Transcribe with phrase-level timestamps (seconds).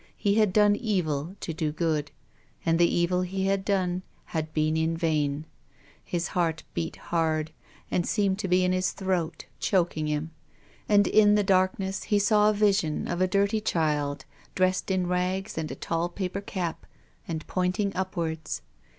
[0.17, 2.09] He had done evil to do good,
[2.65, 5.45] and the evil he had done had been in vain.
[6.03, 7.51] His heart beat hard,
[7.91, 10.31] and seemed to be in his throat choking him.
[10.89, 14.25] And in the darkness he saw a vision of a dirty child,
[14.55, 16.87] dressed in rags and a tall paper cap,
[17.27, 18.63] and pointing upwards.